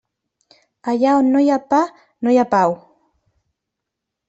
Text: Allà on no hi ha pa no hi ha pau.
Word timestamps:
Allà 0.93 1.11
on 1.17 1.29
no 1.35 1.43
hi 1.43 1.51
ha 1.51 1.59
pa 1.75 1.83
no 2.25 2.33
hi 2.37 2.41
ha 2.45 2.49
pau. 2.57 2.77